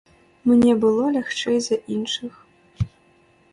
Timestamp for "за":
1.67-1.77